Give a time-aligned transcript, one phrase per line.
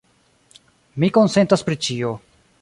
[1.03, 2.17] Mi konsentas pri ĉio.